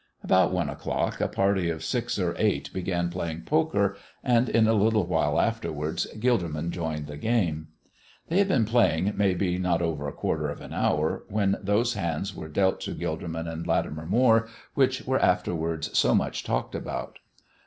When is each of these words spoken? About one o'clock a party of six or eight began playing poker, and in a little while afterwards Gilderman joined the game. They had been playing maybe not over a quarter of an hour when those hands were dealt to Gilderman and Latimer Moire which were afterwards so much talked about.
About 0.23 0.51
one 0.51 0.67
o'clock 0.67 1.21
a 1.21 1.27
party 1.27 1.69
of 1.69 1.83
six 1.83 2.17
or 2.17 2.33
eight 2.39 2.73
began 2.73 3.11
playing 3.11 3.41
poker, 3.43 3.95
and 4.23 4.49
in 4.49 4.67
a 4.67 4.73
little 4.73 5.05
while 5.05 5.39
afterwards 5.39 6.07
Gilderman 6.19 6.71
joined 6.71 7.05
the 7.05 7.17
game. 7.17 7.67
They 8.27 8.39
had 8.39 8.47
been 8.47 8.65
playing 8.65 9.13
maybe 9.15 9.59
not 9.59 9.79
over 9.79 10.07
a 10.07 10.11
quarter 10.11 10.49
of 10.49 10.59
an 10.59 10.73
hour 10.73 11.23
when 11.29 11.55
those 11.61 11.93
hands 11.93 12.33
were 12.35 12.49
dealt 12.49 12.81
to 12.81 12.95
Gilderman 12.95 13.47
and 13.47 13.67
Latimer 13.67 14.07
Moire 14.07 14.47
which 14.73 15.05
were 15.05 15.19
afterwards 15.19 15.95
so 15.95 16.15
much 16.15 16.43
talked 16.43 16.73
about. 16.73 17.19